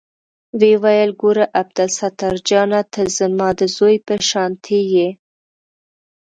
ويې 0.59 0.75
ويل 0.83 1.11
ګوره 1.21 1.45
عبدالستار 1.61 2.35
جانه 2.47 2.81
ته 2.93 3.01
زما 3.17 3.49
د 3.59 3.61
زوى 3.75 3.95
په 4.05 4.13
شانتې 4.29 4.79
يې. 4.93 5.09